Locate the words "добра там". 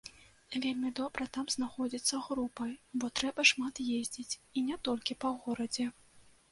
0.99-1.45